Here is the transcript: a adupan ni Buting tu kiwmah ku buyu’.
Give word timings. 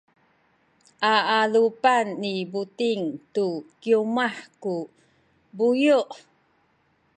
a 1.13 1.15
adupan 1.39 2.05
ni 2.21 2.33
Buting 2.51 3.03
tu 3.33 3.47
kiwmah 3.81 4.35
ku 4.61 4.73
buyu’. 5.57 6.01